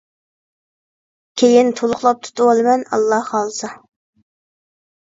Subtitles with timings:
[1.41, 3.75] كېيىن تولۇقلاپ تۇتۇۋالىمەن ئاللاھ خالىسا!